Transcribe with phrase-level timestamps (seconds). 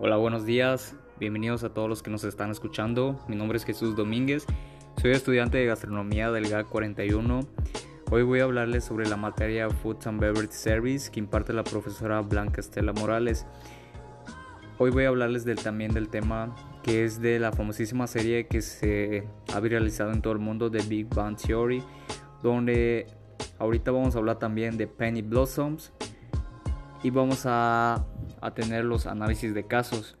[0.00, 0.94] Hola, buenos días.
[1.18, 3.18] Bienvenidos a todos los que nos están escuchando.
[3.26, 4.46] Mi nombre es Jesús Domínguez.
[5.02, 7.40] Soy estudiante de gastronomía del GAC 41.
[8.08, 12.20] Hoy voy a hablarles sobre la materia Food and Beverage Service que imparte la profesora
[12.20, 13.44] Blanca Estela Morales.
[14.78, 16.54] Hoy voy a hablarles del, también del tema
[16.84, 20.80] que es de la famosísima serie que se ha viralizado en todo el mundo de
[20.82, 21.82] Big Bang Theory,
[22.40, 23.08] donde
[23.58, 25.92] ahorita vamos a hablar también de Penny Blossoms
[27.02, 28.04] y vamos a,
[28.40, 30.16] a tener los análisis de casos.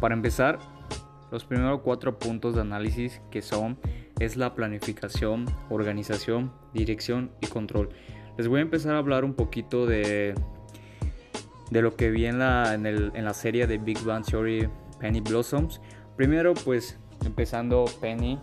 [0.00, 0.58] Para empezar,
[1.30, 3.78] los primeros cuatro puntos de análisis que son
[4.18, 7.90] es la planificación, organización, dirección y control.
[8.38, 10.34] Les voy a empezar a hablar un poquito de,
[11.70, 14.68] de lo que vi en la, en, el, en la serie de Big Bang Theory
[14.98, 15.80] Penny Blossoms.
[16.16, 18.38] Primero pues empezando Penny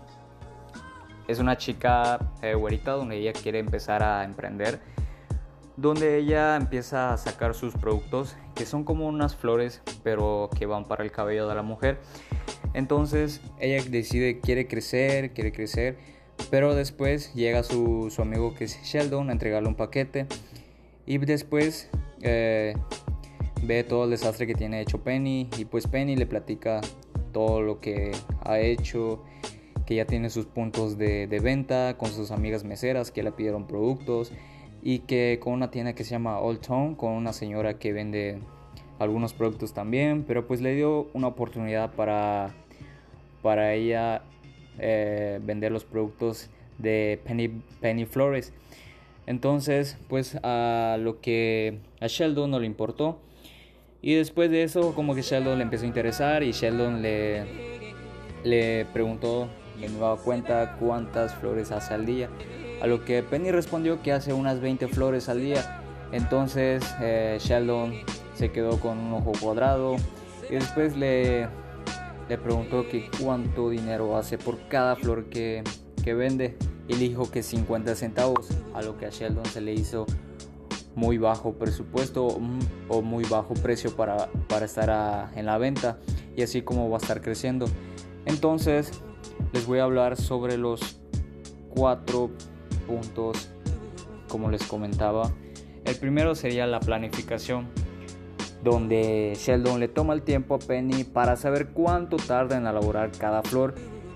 [1.28, 4.80] es una chica eh, güerita donde ella quiere empezar a emprender
[5.76, 10.86] donde ella empieza a sacar sus productos que son como unas flores pero que van
[10.86, 12.00] para el cabello de la mujer.
[12.74, 15.98] Entonces ella decide quiere crecer quiere crecer
[16.50, 20.28] pero después llega su, su amigo que es Sheldon a entregarle un paquete
[21.06, 21.90] y después
[22.22, 22.76] eh,
[23.64, 26.82] ve todo el desastre que tiene hecho Penny y pues Penny le platica
[27.32, 29.24] todo lo que ha hecho
[29.86, 33.68] que ya tiene sus puntos de, de venta con sus amigas meseras que le pidieron
[33.68, 34.32] productos
[34.84, 38.40] y que con una tienda que se llama Old Town, con una señora que vende
[39.00, 42.54] algunos productos también, pero pues le dio una oportunidad para,
[43.42, 44.24] para ella
[44.80, 47.48] eh, vender los productos de Penny,
[47.80, 48.54] Penny Flores.
[49.26, 53.20] Entonces, pues a lo que a Sheldon no le importó.
[54.02, 57.46] Y después de eso, como que Sheldon le empezó a interesar y Sheldon le,
[58.44, 59.48] le preguntó
[59.80, 62.30] de nueva cuenta cuántas flores hace al día.
[62.84, 65.80] A lo que Penny respondió que hace unas 20 flores al día.
[66.12, 67.94] Entonces eh, Sheldon
[68.36, 69.96] se quedó con un ojo cuadrado
[70.50, 71.48] y después le,
[72.28, 75.64] le preguntó que cuánto dinero hace por cada flor que,
[76.04, 76.58] que vende
[76.90, 80.06] y le dijo que 50 centavos, a lo que a Sheldon se le hizo
[80.94, 82.38] muy bajo presupuesto
[82.90, 86.00] o muy bajo precio para, para estar en la venta
[86.36, 87.66] y así como va a estar creciendo.
[88.26, 88.92] Entonces
[89.54, 91.00] les voy a hablar sobre los
[91.70, 92.30] cuatro
[92.88, 93.50] puntos
[94.30, 95.32] como les comentaba.
[95.86, 97.68] El primero sería la planificación,
[98.64, 103.44] donde Sheldon le toma el tiempo a Penny para saber cuánto tarda en elaborar cada
[103.44, 103.76] flor.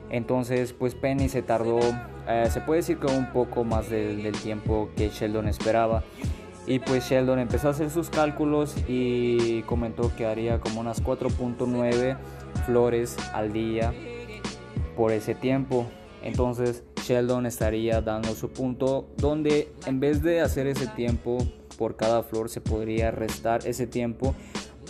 [0.10, 1.80] Entonces, pues Penny se tardó,
[2.28, 6.04] eh, se puede decir que un poco más del, del tiempo que Sheldon esperaba.
[6.66, 12.18] Y pues Sheldon empezó a hacer sus cálculos y comentó que haría como unas 4.9
[12.66, 13.94] flores al día
[14.96, 15.86] por ese tiempo.
[16.24, 21.38] Entonces Sheldon estaría dando su punto donde en vez de hacer ese tiempo
[21.78, 24.35] por cada flor se podría restar ese tiempo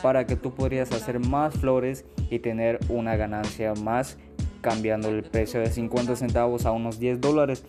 [0.02, 4.18] para que tú podrías hacer más flores y tener una ganancia más
[4.62, 7.64] cambiando el precio de 50 centavos a unos 10 dólares.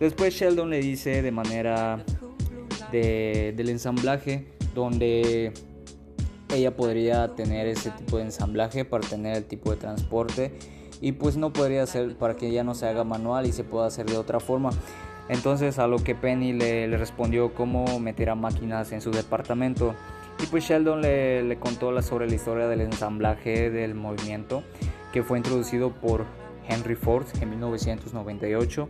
[0.00, 2.04] Después Sheldon le dice de manera
[2.90, 5.52] de, del ensamblaje donde
[6.52, 10.58] ella podría tener ese tipo de ensamblaje para tener el tipo de transporte
[11.00, 13.86] y pues no podría ser para que ya no se haga manual y se pueda
[13.86, 14.70] hacer de otra forma.
[15.28, 19.94] Entonces a lo que Penny le, respondió cómo meter a máquinas en su departamento
[20.42, 24.62] y pues Sheldon le, le contó sobre la historia del ensamblaje del movimiento
[25.12, 26.24] que fue introducido por
[26.68, 28.88] Henry Ford en 1998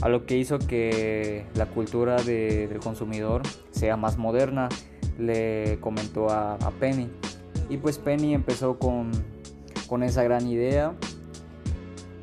[0.00, 4.68] a lo que hizo que la cultura del consumidor sea más moderna,
[5.18, 7.08] le comentó a, a Penny.
[7.68, 9.10] Y pues Penny empezó con,
[9.88, 10.94] con esa gran idea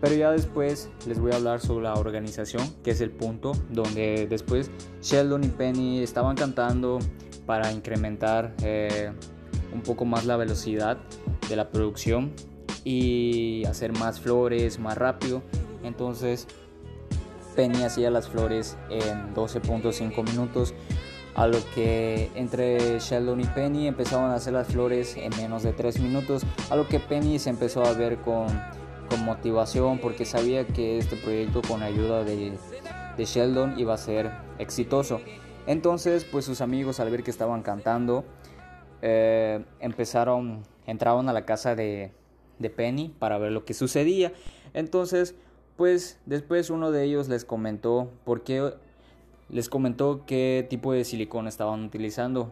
[0.01, 4.28] pero ya después les voy a hablar sobre la organización, que es el punto donde
[4.29, 4.69] después
[5.01, 7.00] Sheldon y Penny estaban cantando
[7.45, 9.11] para incrementar eh,
[9.73, 10.97] un poco más la velocidad
[11.47, 12.34] de la producción
[12.84, 15.41] y hacer más flores más rápido.
[15.84, 16.47] Entonces
[17.55, 20.73] Penny hacía las flores en 12.5 minutos,
[21.35, 25.73] a lo que entre Sheldon y Penny empezaban a hacer las flores en menos de
[25.73, 28.47] 3 minutos, a lo que Penny se empezó a ver con
[29.05, 32.57] con motivación porque sabía que este proyecto con ayuda de,
[33.17, 35.22] de Sheldon iba a ser exitoso.
[35.67, 38.23] Entonces, pues sus amigos al ver que estaban cantando,
[39.02, 42.11] eh, empezaron, entraron a la casa de,
[42.59, 44.34] de Penny para ver lo que sucedía.
[44.73, 45.35] Entonces,
[45.75, 48.73] pues después uno de ellos les comentó por qué
[49.49, 52.51] les comentó qué tipo de silicón estaban utilizando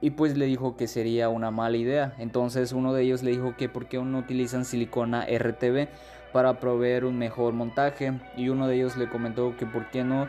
[0.00, 2.14] y pues le dijo que sería una mala idea.
[2.18, 5.88] Entonces uno de ellos le dijo que por qué no utilizan silicona RTB
[6.32, 10.28] para proveer un mejor montaje y uno de ellos le comentó que por qué no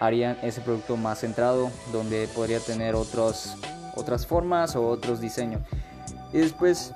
[0.00, 3.56] harían ese producto más centrado donde podría tener otros,
[3.94, 5.62] otras formas o otros diseños.
[6.32, 6.92] Y después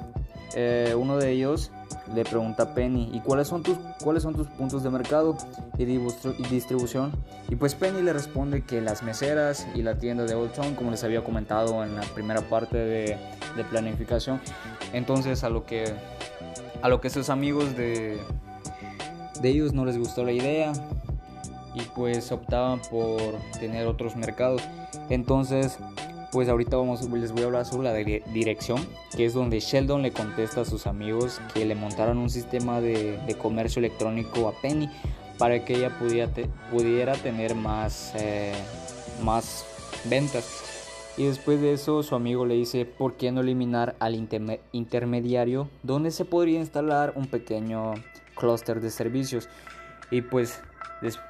[0.54, 1.70] eh, uno de ellos
[2.14, 5.36] le pregunta Penny, ¿y cuáles son tus, cuáles son tus puntos de mercado
[5.76, 7.12] y, distribución?
[7.48, 10.90] Y pues Penny le responde que las meseras y la tienda de Old Town, como
[10.90, 13.16] les había comentado en la primera parte de,
[13.56, 14.40] de planificación.
[14.92, 15.92] Entonces a lo que,
[16.82, 18.18] a lo que sus amigos de,
[19.40, 20.72] de ellos no les gustó la idea
[21.74, 23.20] y pues optaban por
[23.60, 24.62] tener otros mercados.
[25.10, 25.78] Entonces
[26.30, 28.78] pues ahorita vamos, les voy a hablar sobre la dirección,
[29.16, 33.36] que es donde Sheldon le contesta a sus amigos que le montaron un sistema de,
[33.40, 34.90] comercio electrónico a Penny
[35.38, 35.96] para que ella
[36.70, 38.52] pudiera, tener más, eh,
[39.22, 39.64] más
[40.04, 40.64] ventas.
[41.16, 44.14] Y después de eso su amigo le dice, ¿por qué no eliminar al
[44.72, 47.94] intermediario donde se podría instalar un pequeño
[48.36, 49.48] clúster de servicios?
[50.10, 50.60] Y pues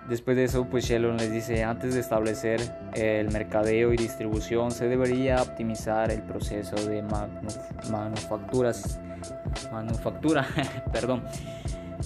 [0.09, 2.61] después de eso, pues Sheldon les dice, antes de establecer
[2.95, 7.03] el mercadeo y distribución, se debería optimizar el proceso de
[7.91, 9.01] manufacturas,
[9.71, 10.47] manufactura,
[10.93, 11.23] perdón.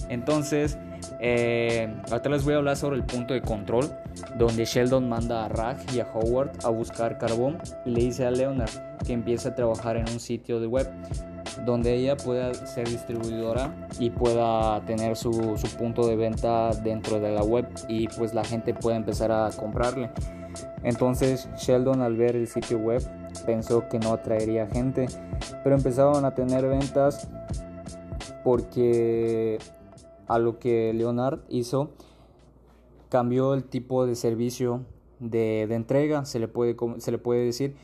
[0.09, 0.77] Entonces,
[1.19, 3.89] eh, ahora les voy a hablar sobre el punto de control,
[4.37, 8.31] donde Sheldon manda a Rag y a Howard a buscar carbón y le dice a
[8.31, 8.71] Leonard
[9.05, 10.89] que empiece a trabajar en un sitio de web
[11.65, 17.31] donde ella pueda ser distribuidora y pueda tener su, su, punto de venta dentro de
[17.31, 20.09] la web y pues la gente pueda empezar a comprarle.
[20.83, 23.01] Entonces Sheldon al ver el sitio web
[23.45, 25.07] pensó que no atraería gente,
[25.63, 27.29] pero empezaron a tener ventas
[28.43, 29.59] porque
[30.27, 31.91] a lo que Leonard hizo
[33.09, 34.81] cambió el tipo de servicio
[35.19, 37.75] de, de entrega, se le, puede, se le puede decir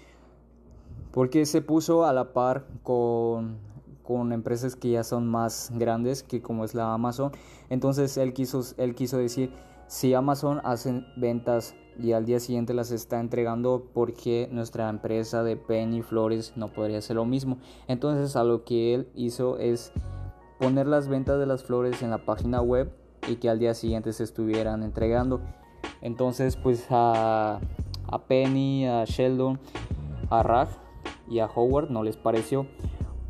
[1.11, 3.57] porque se puso a la par con,
[4.03, 7.31] con empresas que ya son más grandes que como es la Amazon.
[7.69, 9.51] Entonces él quiso, él quiso decir,
[9.87, 15.57] si Amazon hace ventas y al día siguiente las está entregando, porque nuestra empresa de
[15.57, 17.57] Penny Flores no podría hacer lo mismo?
[17.87, 19.91] Entonces a lo que él hizo es
[20.59, 22.91] poner las ventas de las flores en la página web
[23.27, 25.41] y que al día siguiente se estuvieran entregando.
[26.01, 27.59] Entonces pues a,
[28.07, 29.59] a Penny, a Sheldon,
[30.29, 30.69] a Raj
[31.29, 32.65] y a Howard no les pareció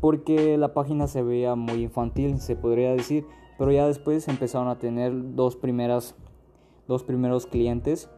[0.00, 3.26] porque la página se veía muy infantil, se podría decir,
[3.58, 6.14] pero ya después empezaron a tener dos primeras
[6.88, 8.10] dos primeros clientes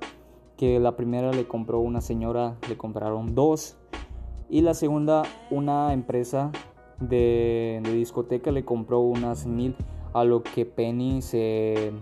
[0.57, 3.77] que la primera le compró una señora, le compraron dos
[4.49, 6.53] y la segunda una empresa
[7.01, 9.77] de, discoteca le compró unas mil
[10.15, 11.93] a lo que Penny se,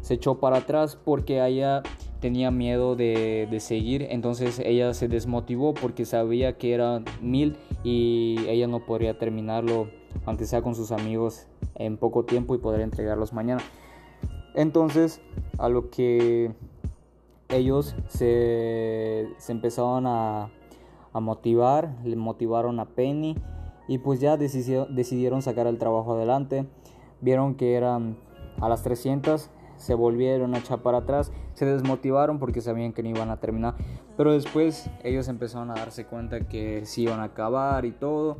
[0.00, 1.82] se echó para atrás porque ella
[2.20, 8.66] tenía miedo de, seguir, entonces ella se desmotivó porque sabía que eran mil y ella
[8.66, 9.88] no podría terminarlo,
[10.26, 13.62] aunque sea con sus amigos, en poco tiempo y poder entregarlos mañana.
[14.54, 15.20] Entonces,
[15.58, 16.52] a lo que
[17.48, 20.50] ellos se, se empezaron a,
[21.12, 23.36] a, motivar, le motivaron a Penny
[23.88, 26.66] y pues ya decidieron sacar el trabajo adelante.
[27.20, 28.16] Vieron que eran
[28.60, 29.50] a las 300
[29.80, 33.74] se volvieron a echar para atrás, se desmotivaron porque sabían que no iban a terminar,
[34.16, 38.38] pero después ellos empezaron a darse cuenta que sí iban a acabar y todo,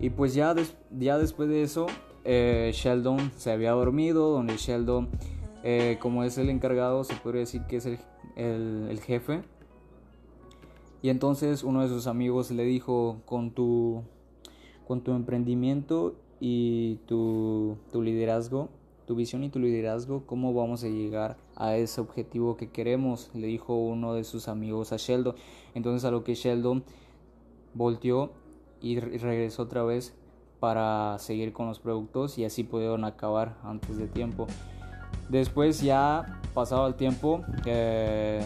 [0.00, 0.52] y pues ya,
[0.90, 1.86] ya después de eso
[2.24, 5.10] eh, Sheldon se había dormido, donde Sheldon,
[5.62, 8.00] eh, como es el encargado, se podría decir que es el,
[8.34, 9.42] el, jefe,
[11.02, 14.02] y entonces uno de sus amigos le dijo, con tu,
[14.88, 18.70] con tu emprendimiento y tu, tu liderazgo,
[19.06, 23.46] tu visión y tu liderazgo, cómo vamos a llegar a ese objetivo que queremos, le
[23.46, 25.36] dijo uno de sus amigos a Sheldon.
[25.74, 26.82] Entonces a lo que Sheldon
[27.74, 28.32] volteó
[28.80, 30.14] y regresó otra vez
[30.58, 34.46] para seguir con los productos y así pudieron acabar antes de tiempo.
[35.28, 38.44] Después ya pasado el tiempo eh,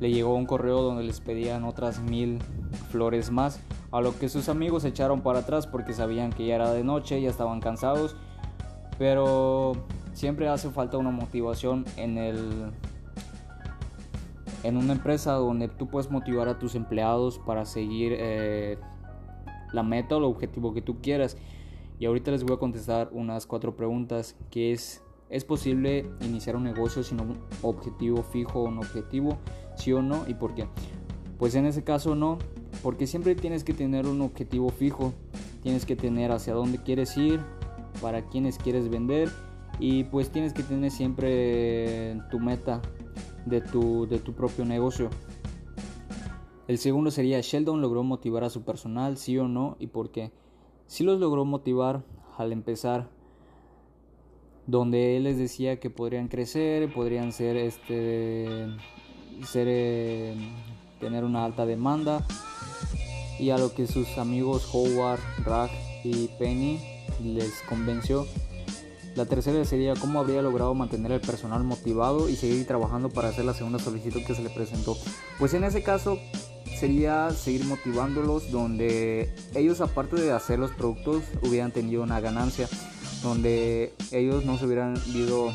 [0.00, 2.40] le llegó un correo donde les pedían otras mil
[2.90, 3.60] flores más,
[3.92, 7.22] a lo que sus amigos echaron para atrás porque sabían que ya era de noche,
[7.22, 8.16] ya estaban cansados
[8.98, 9.72] pero
[10.12, 12.70] siempre hace falta una motivación en el
[14.62, 18.78] en una empresa donde tú puedes motivar a tus empleados para seguir eh,
[19.72, 21.36] la meta o el objetivo que tú quieras.
[21.98, 25.02] Y ahorita les voy a contestar unas cuatro preguntas que es
[25.32, 29.38] ¿Es posible iniciar un negocio sin un objetivo fijo o un objetivo?
[29.76, 30.28] ¿Sí o no?
[30.28, 30.66] ¿Y por qué?
[31.38, 32.36] Pues en ese caso no,
[32.82, 35.14] porque siempre tienes que tener un objetivo fijo,
[35.62, 37.40] tienes que tener hacia dónde quieres ir,
[38.02, 39.30] para quienes quieres vender
[39.82, 42.80] y pues tienes que tener siempre tu meta
[43.46, 45.10] de tu, de tu propio negocio.
[46.68, 50.30] El segundo sería, Sheldon logró motivar a su personal, sí o no, y por qué.
[50.86, 52.04] Sí los logró motivar
[52.38, 53.10] al empezar,
[54.68, 58.68] donde él les decía que podrían crecer, podrían ser, este,
[59.44, 60.36] ser, eh,
[61.00, 62.24] tener una alta demanda,
[63.40, 65.70] y a lo que sus amigos Howard, Rag
[66.04, 66.78] y Penny
[67.20, 68.26] les convenció.
[69.14, 73.44] La tercera sería cómo habría logrado mantener el personal motivado y seguir trabajando para hacer
[73.44, 74.96] la segunda solicitud que se le presentó.
[75.38, 76.18] Pues en ese caso
[76.78, 82.68] sería seguir motivándolos donde ellos aparte de hacer los productos hubieran tenido una ganancia,
[83.22, 85.52] donde ellos no se hubieran visto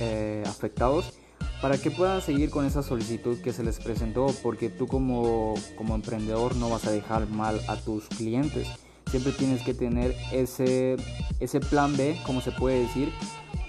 [0.00, 1.12] eh, afectados
[1.60, 5.94] para que puedan seguir con esa solicitud que se les presentó, porque tú como, como
[5.94, 8.66] emprendedor no vas a dejar mal a tus clientes.
[9.12, 10.96] Siempre tienes que tener ese,
[11.38, 13.12] ese plan B, como se puede decir,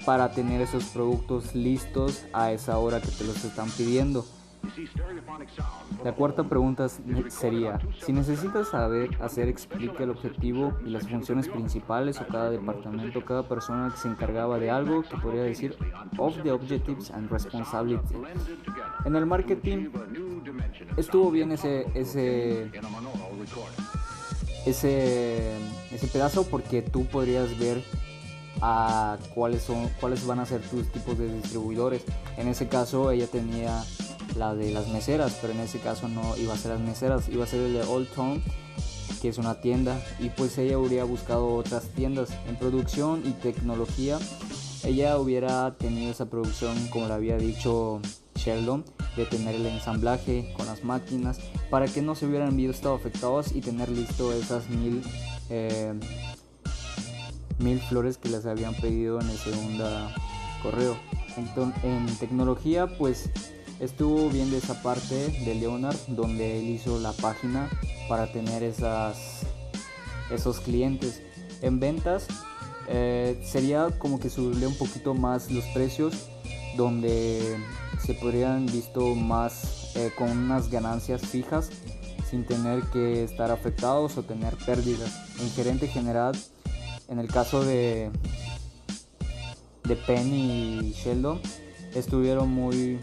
[0.06, 4.26] para tener esos productos listos a esa hora que te los están pidiendo.
[6.02, 6.88] La cuarta pregunta
[7.28, 13.26] sería, si necesitas saber hacer, explica el objetivo y las funciones principales o cada departamento,
[13.26, 15.76] cada persona que se encargaba de algo, que podría decir
[16.18, 18.16] of the objectives and responsibility.
[19.04, 19.90] En el marketing
[20.96, 22.72] estuvo bien ese, ese,
[24.65, 25.51] ese,
[25.91, 27.84] ese pedazo porque tú podrías ver
[28.62, 32.03] a cuáles son cuáles van a ser tus tipos de distribuidores.
[32.38, 33.84] En ese caso ella tenía
[34.38, 37.43] la de las meseras, pero en ese caso no iba a ser las meseras, iba
[37.43, 38.41] a ser el de Old Town,
[39.22, 44.17] que es una tienda, y pues ella hubiera buscado otras tiendas en producción y tecnología.
[44.84, 48.02] Ella hubiera tenido esa producción, como le había dicho
[48.36, 48.84] Sheldon,
[49.16, 53.62] de tener el ensamblaje con las máquinas para que no se hubieran visto afectados y
[53.62, 55.02] tener listo esas mil,
[55.50, 55.94] eh,
[57.60, 59.86] mil flores que les habían pedido en el segundo
[60.62, 60.98] correo.
[61.84, 63.30] en tecnología, pues
[63.84, 67.70] Estuvo bien de esa parte de Leonard donde él hizo la página
[68.08, 69.42] para tener esas,
[70.32, 71.22] esos clientes.
[71.62, 72.28] En ventas
[72.88, 76.28] eh, sería como que subirle un poquito más los precios
[76.75, 77.58] donde
[78.04, 81.70] se podrían visto más eh, con unas ganancias fijas
[82.30, 85.12] sin tener que estar afectados o tener pérdidas.
[85.40, 86.36] En gerente general,
[87.08, 88.10] en el caso de,
[89.84, 91.40] de Penny y Sheldon,
[91.94, 93.00] estuvieron muy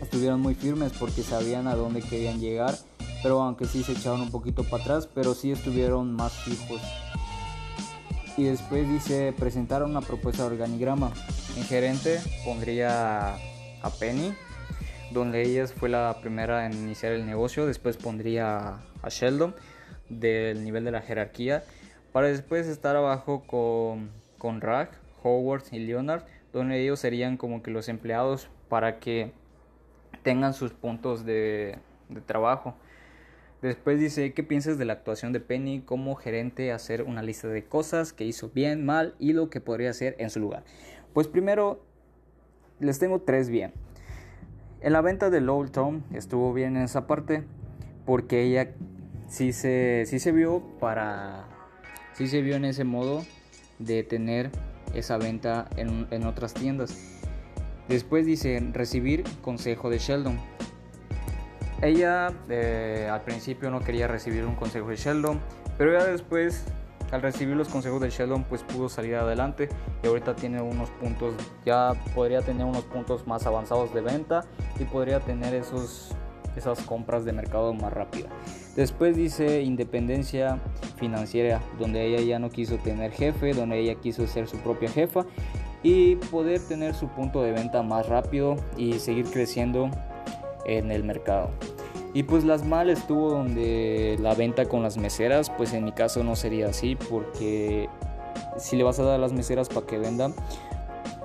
[0.00, 2.78] estuvieron muy firmes porque sabían a dónde querían llegar,
[3.22, 6.80] pero aunque sí se echaron un poquito para atrás, pero sí estuvieron más fijos.
[8.36, 11.12] Y después dice, presentaron una propuesta de organigrama.
[11.56, 14.34] En gerente pondría a Penny,
[15.10, 19.54] donde ella fue la primera en iniciar el negocio, después pondría a Sheldon
[20.08, 21.64] del nivel de la jerarquía,
[22.12, 24.90] para después estar abajo con, con Rag,
[25.22, 29.32] Howard y Leonard, donde ellos serían como que los empleados para que
[30.22, 31.78] tengan sus puntos de,
[32.26, 32.74] trabajo.
[33.62, 36.72] Después dice, ¿qué piensas de la actuación de Penny como gerente?
[36.72, 40.30] Hacer una lista de cosas que hizo bien, mal y lo que podría hacer en
[40.30, 40.64] su lugar.
[41.14, 41.82] Pues primero,
[42.80, 43.72] les tengo tres bien.
[44.82, 47.44] En la venta de Lowell Tom estuvo bien en esa parte
[48.04, 48.72] porque ella
[49.26, 51.48] sí se, sí se vio para...
[52.12, 53.24] Sí se vio en ese modo
[53.78, 54.50] de tener
[54.94, 57.20] esa venta en, en otras tiendas.
[57.88, 60.38] Después dice recibir consejo de Sheldon.
[61.82, 65.40] Ella eh, al principio no quería recibir un consejo de Sheldon,
[65.76, 66.64] pero ya después
[67.12, 69.68] al recibir los consejos de Sheldon pues pudo salir adelante
[70.02, 74.44] y ahorita tiene unos puntos, ya podría tener unos puntos más avanzados de venta
[74.80, 76.12] y podría tener esos,
[76.56, 78.28] esas compras de mercado más rápido.
[78.74, 80.58] Después dice independencia
[80.96, 85.26] financiera, donde ella ya no quiso tener jefe, donde ella quiso ser su propia jefa
[85.82, 89.90] y poder tener su punto de venta más rápido y seguir creciendo
[90.66, 91.50] en el mercado.
[92.12, 96.24] Y pues las mal estuvo donde la venta con las meseras, pues en mi caso
[96.24, 97.88] no sería así porque
[98.56, 100.34] si le vas a dar a las meseras para que vendan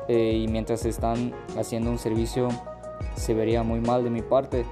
[0.08, 2.50] eh, y mientras están haciendo un servicio
[3.16, 4.66] se vería muy mal de mi parte.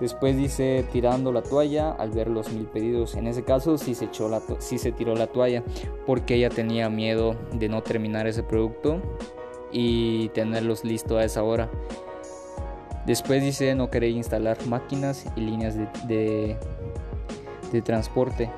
[0.00, 3.14] Después dice tirando la toalla al ver los mil pedidos.
[3.14, 5.64] En ese caso sí se, echó la sí se tiró la toalla
[6.06, 9.00] porque ella tenía miedo de no terminar ese producto
[9.72, 11.68] y tenerlos listos a esa hora.
[13.08, 15.74] Después dice no querer instalar máquinas y líneas
[16.06, 16.58] de,
[17.72, 18.50] de, transporte.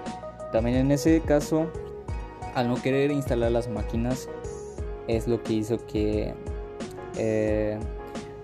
[0.50, 1.71] También en ese caso,
[2.57, 4.28] al no querer instalar las máquinas,
[5.07, 6.35] es lo que hizo que
[7.16, 7.78] eh,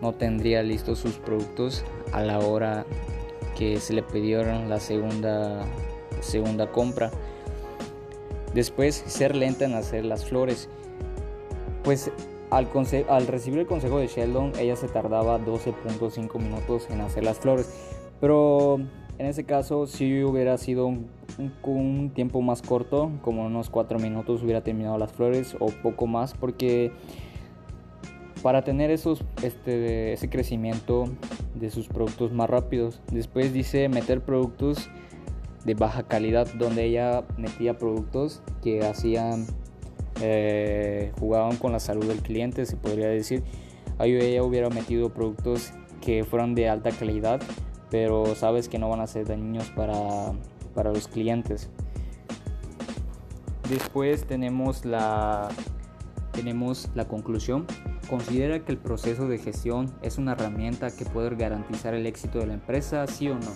[0.00, 1.82] no tendría listos sus productos
[2.12, 2.86] a la hora
[3.58, 5.64] que se le pidieron la segunda,
[6.20, 7.10] segunda compra.
[8.54, 10.68] Después, ser lenta en hacer las flores.
[11.82, 12.12] Pues
[12.56, 17.70] al, recibir el consejo de Sheldon, ella se tardaba 12.5 minutos en hacer las flores.
[18.20, 18.78] Pero
[19.18, 21.08] en ese caso, si hubiera sido un,
[21.62, 26.34] un, tiempo más corto, como unos 4 minutos, hubiera terminado las flores o poco más,
[26.34, 26.92] porque
[28.42, 31.06] para tener esos, este, ese crecimiento
[31.54, 33.00] de sus productos más rápidos.
[33.10, 34.88] Después dice meter productos
[35.64, 39.46] de baja calidad, donde ella metía productos que hacían,
[40.20, 43.42] eh, jugaban con la salud del cliente, se podría decir.
[43.98, 47.40] Ahí ella hubiera metido productos que fueran de alta calidad,
[47.90, 50.32] pero sabes que no van a ser dañinos para,
[50.74, 51.70] para los clientes.
[53.68, 55.48] Después tenemos la,
[56.32, 57.66] tenemos la conclusión.
[58.08, 62.46] Considera que el proceso de gestión es una herramienta que puede garantizar el éxito de
[62.46, 63.50] la empresa, sí o no.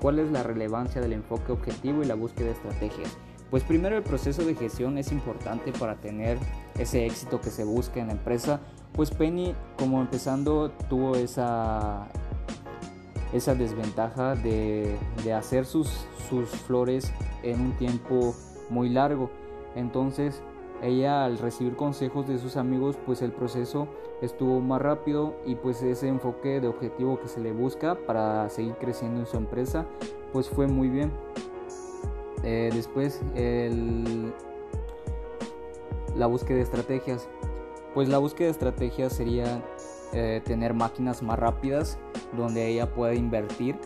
[0.00, 3.18] ¿Cuál es la relevancia del enfoque objetivo y la búsqueda de estrategias?
[3.50, 6.38] Pues primero el proceso de gestión es importante para tener
[6.78, 8.60] ese éxito que se busca en la empresa.
[8.92, 12.08] Pues Penny como empezando tuvo esa,
[13.32, 15.88] esa desventaja de, de hacer sus,
[16.28, 17.10] sus flores
[17.42, 18.34] en un tiempo
[18.68, 19.30] muy largo.
[19.74, 20.42] Entonces
[20.82, 23.88] ella al recibir consejos de sus amigos pues el proceso
[24.20, 28.74] estuvo más rápido y pues ese enfoque de objetivo que se le busca para seguir
[28.74, 29.86] creciendo en su empresa
[30.32, 31.10] pues fue muy bien
[32.48, 33.20] eh, después
[36.16, 37.28] la búsqueda de estrategias.
[37.94, 39.62] Pues la búsqueda de estrategias sería
[40.14, 41.98] eh, tener máquinas más rápidas
[42.36, 43.76] donde ella pueda invertir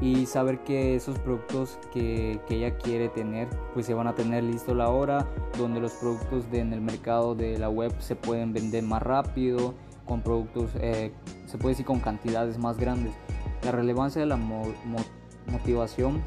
[0.00, 4.74] y saber que esos productos que, ella quiere tener pues se van a tener listo
[4.74, 9.02] la hora donde los productos en el mercado de la web se pueden vender más
[9.02, 11.12] rápido con productos eh,
[11.46, 13.12] se puede decir con cantidades más grandes.
[13.62, 14.38] La relevancia de la
[15.46, 16.22] motivación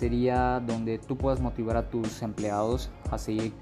[0.00, 3.52] sería donde tú puedas motivar a tus empleados a seguir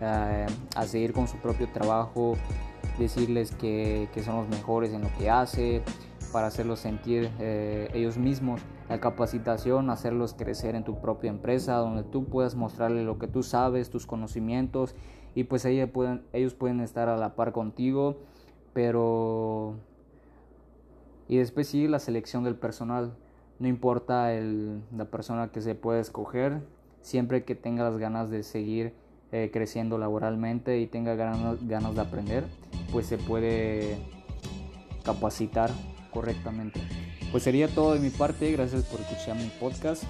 [0.00, 2.36] eh, a seguir con su propio trabajo
[2.98, 5.82] decirles que, que son los mejores en lo que hace
[6.32, 8.60] para hacerlos sentir eh, ellos mismos.
[8.88, 13.42] La capacitación, hacerlos crecer en tu propia empresa, donde tú puedas mostrarles lo que tú
[13.42, 14.94] sabes, tus conocimientos,
[15.34, 18.18] y pues ellos pueden, ellos pueden estar a la par contigo,
[18.72, 19.76] pero...
[21.28, 23.16] Y después sí la selección del personal.
[23.58, 26.60] No importa el, la persona que se pueda escoger,
[27.00, 28.94] siempre que tenga las ganas de seguir
[29.32, 32.44] eh, creciendo laboralmente y tenga ganas, ganas de aprender,
[32.92, 33.96] pues se puede
[35.04, 35.70] capacitar
[36.12, 36.80] correctamente.
[37.30, 40.04] Pues sería todo de mi parte, gracias por escuchar mi podcast